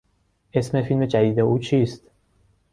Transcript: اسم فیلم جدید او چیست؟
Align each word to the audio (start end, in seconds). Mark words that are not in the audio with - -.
اسم 0.53 0.81
فیلم 0.83 1.05
جدید 1.05 1.39
او 1.39 1.59
چیست؟ 1.59 2.01